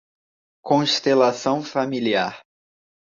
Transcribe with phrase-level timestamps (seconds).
[0.63, 2.41] Constelação familiar